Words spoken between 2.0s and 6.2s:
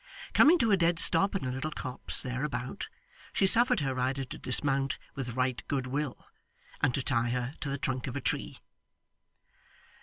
thereabout, she suffered her rider to dismount with right goodwill,